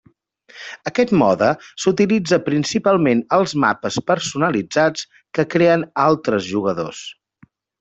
[0.91, 1.49] Aquest mode
[1.83, 5.07] s'utilitza principalment als mapes personalitzats
[5.39, 7.07] que creen altres jugadors.